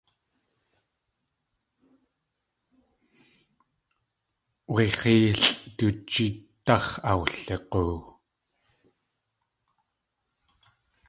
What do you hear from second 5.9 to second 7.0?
jíndáx̲